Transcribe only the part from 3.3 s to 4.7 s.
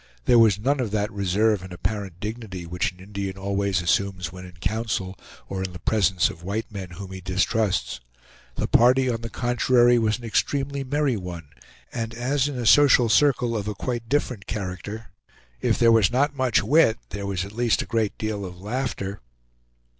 always assumes when in